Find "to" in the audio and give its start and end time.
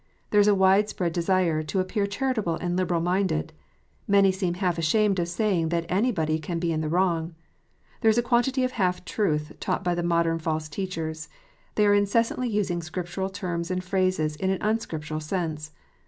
1.61-1.79